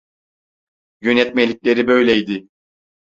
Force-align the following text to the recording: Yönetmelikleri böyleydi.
Yönetmelikleri 1.01 1.87
böyleydi. 1.87 2.47